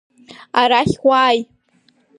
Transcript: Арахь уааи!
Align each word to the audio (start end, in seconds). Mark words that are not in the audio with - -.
Арахь 0.61 0.97
уааи! 1.07 1.39